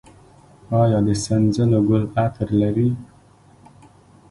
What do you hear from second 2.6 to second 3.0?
لري؟